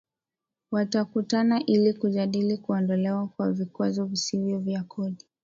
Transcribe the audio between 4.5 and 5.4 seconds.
vya kodi